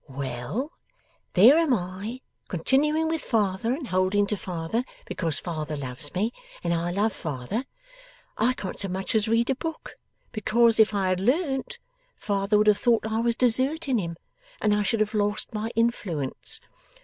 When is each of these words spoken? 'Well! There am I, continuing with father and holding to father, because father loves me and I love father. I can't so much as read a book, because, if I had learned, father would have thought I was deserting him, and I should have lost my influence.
'Well! 0.07 0.71
There 1.33 1.59
am 1.59 1.75
I, 1.75 2.21
continuing 2.47 3.07
with 3.07 3.21
father 3.21 3.71
and 3.75 3.89
holding 3.89 4.25
to 4.25 4.35
father, 4.35 4.83
because 5.05 5.37
father 5.39 5.77
loves 5.77 6.15
me 6.15 6.31
and 6.63 6.73
I 6.73 6.89
love 6.89 7.13
father. 7.13 7.65
I 8.35 8.53
can't 8.53 8.79
so 8.79 8.87
much 8.87 9.13
as 9.13 9.27
read 9.27 9.51
a 9.51 9.55
book, 9.55 9.99
because, 10.31 10.79
if 10.79 10.95
I 10.95 11.09
had 11.09 11.19
learned, 11.19 11.77
father 12.17 12.57
would 12.57 12.65
have 12.65 12.79
thought 12.79 13.05
I 13.05 13.19
was 13.19 13.35
deserting 13.35 13.99
him, 13.99 14.17
and 14.59 14.73
I 14.73 14.81
should 14.81 15.01
have 15.01 15.13
lost 15.13 15.53
my 15.53 15.69
influence. 15.75 16.59